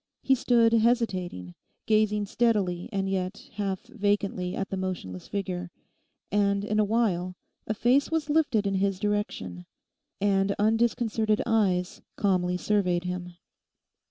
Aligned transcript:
He 0.23 0.33
stood 0.33 0.73
hesitating, 0.73 1.53
gazing 1.85 2.25
steadily 2.25 2.89
and 2.91 3.07
yet 3.07 3.51
half 3.57 3.81
vacantly 3.83 4.55
at 4.55 4.69
the 4.69 4.75
motionless 4.75 5.27
figure, 5.27 5.69
and 6.31 6.65
in 6.65 6.79
a 6.79 6.83
while 6.83 7.35
a 7.67 7.75
face 7.75 8.09
was 8.09 8.27
lifted 8.27 8.65
in 8.65 8.73
his 8.73 8.97
direction, 8.99 9.67
and 10.19 10.55
undisconcerted 10.57 11.43
eyes 11.45 12.01
calmly 12.15 12.57
surveyed 12.57 13.03
him. 13.03 13.35